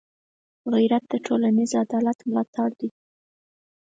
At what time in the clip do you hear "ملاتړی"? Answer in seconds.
2.29-2.71